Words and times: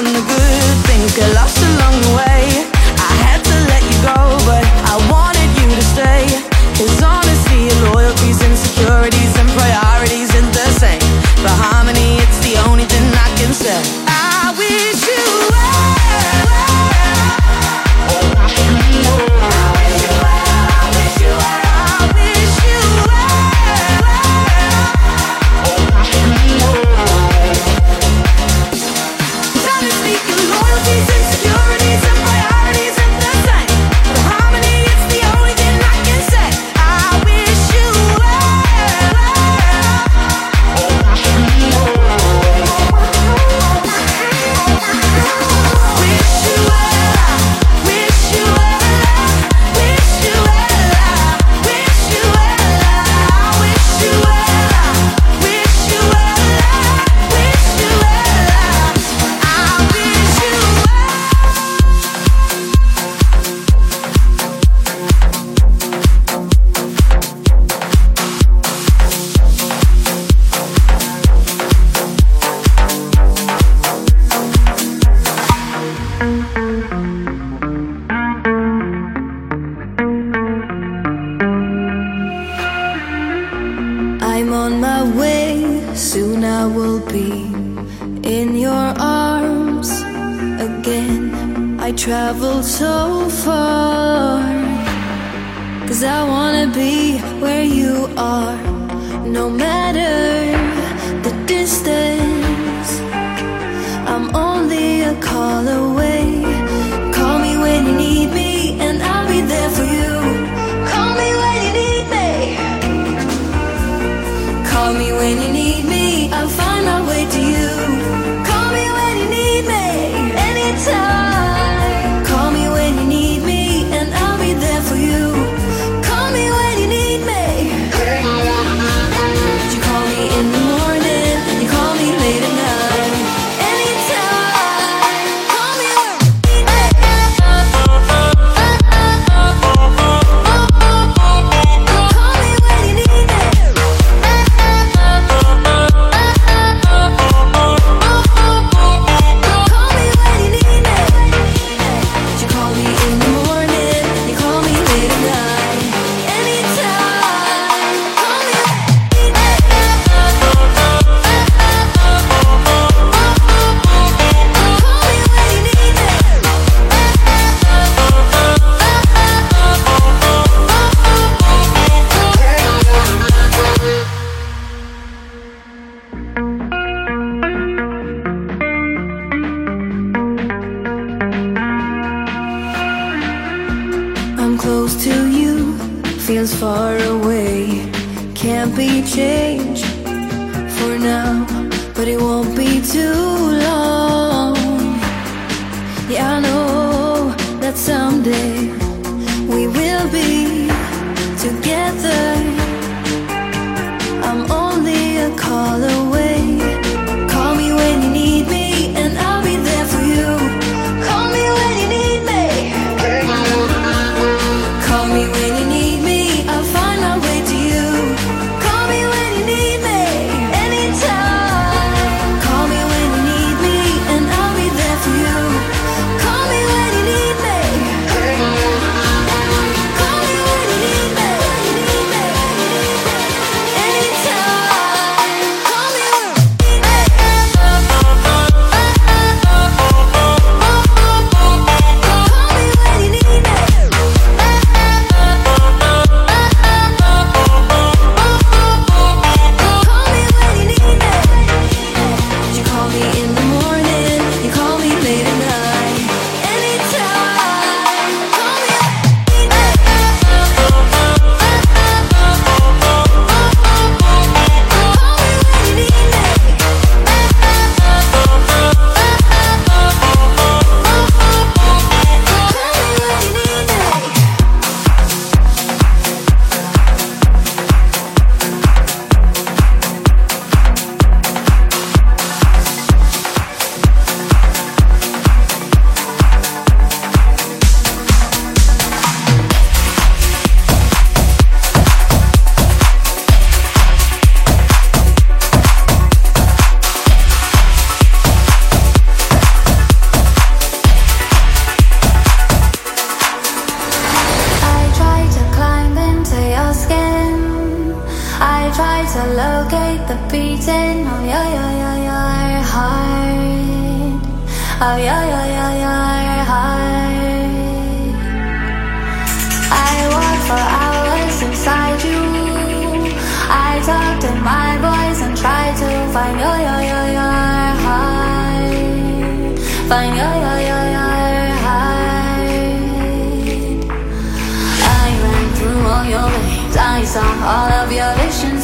on 0.00 0.12
the 0.14 0.20
good, 0.20 0.86
things 0.86 1.18
I 1.18 1.32
lost 1.34 1.69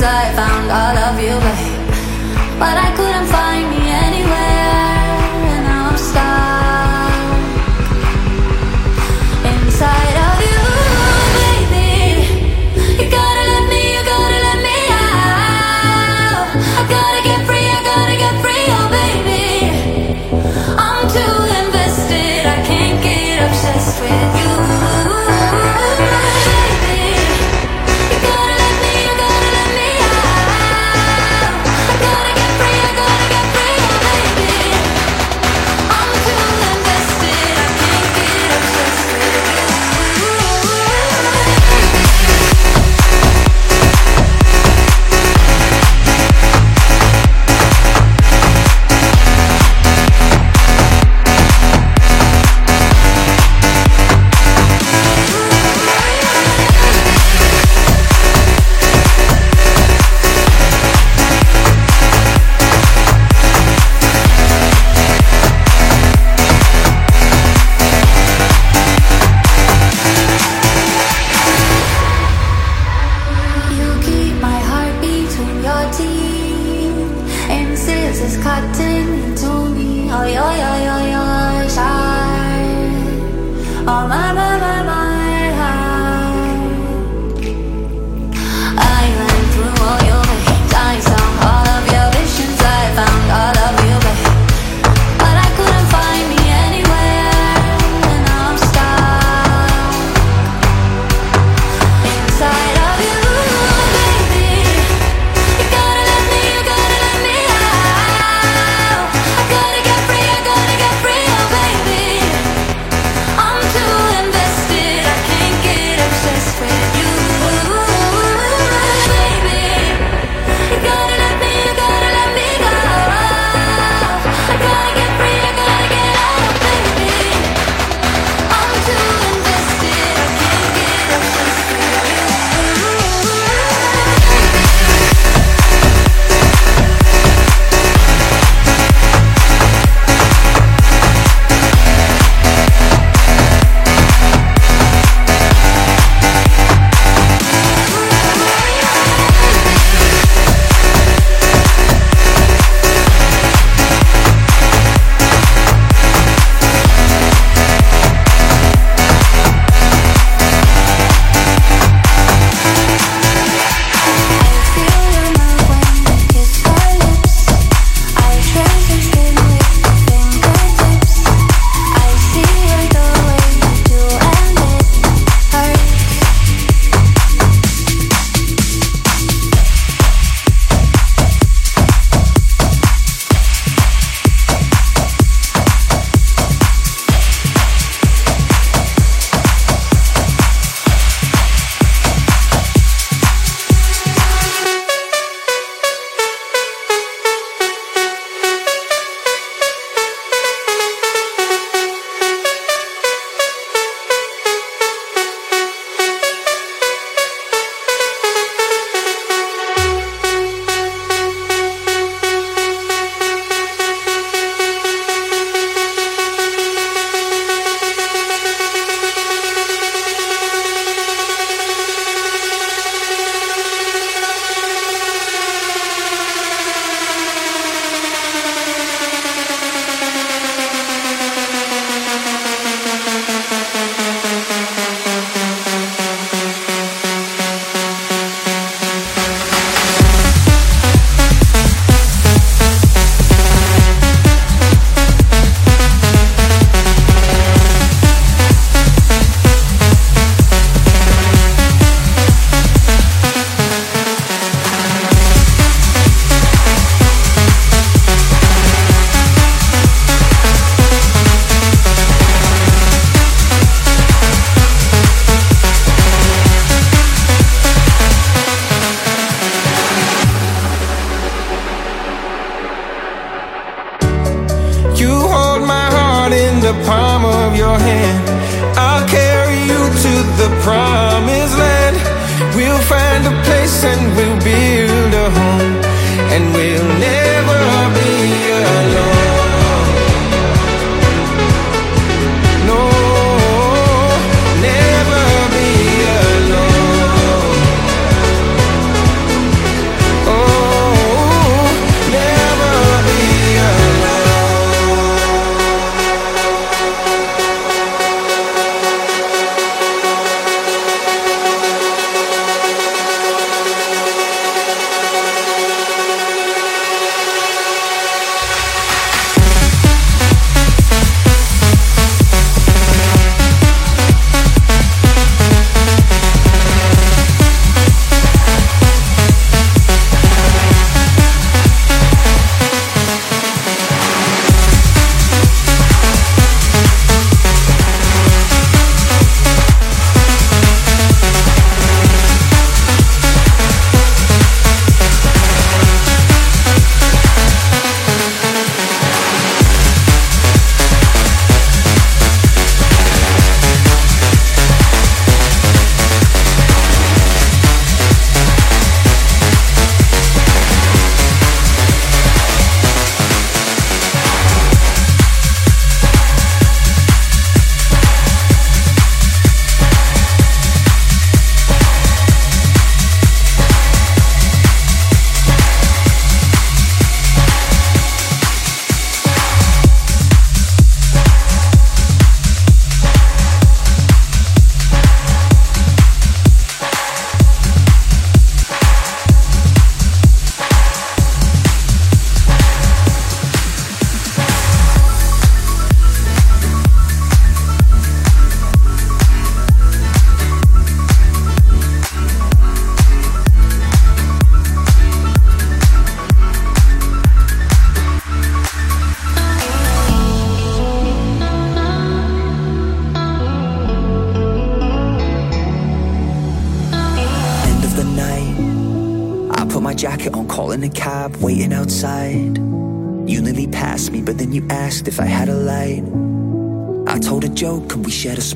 I 0.06 0.32
found 0.38 0.70
all 0.70 0.96
of 1.08 1.18
you, 1.18 1.34
babe. 1.46 2.58
But 2.60 2.76
I 2.78 2.94
couldn't 2.94 3.05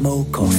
smoke 0.01 0.39
on. 0.39 0.50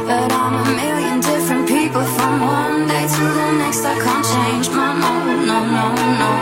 But 0.00 0.32
I'm 0.32 0.54
a 0.54 0.64
million 0.74 1.20
different 1.20 1.68
people 1.68 2.04
from 2.16 2.40
one 2.40 2.88
day 2.88 3.06
to 3.06 3.24
the 3.38 3.52
next. 3.60 3.84
I 3.84 3.94
can't 4.04 4.24
change 4.24 4.70
my 4.70 4.92
no, 4.98 5.12
no, 5.44 5.58
no, 5.66 5.94
no. 5.94 6.41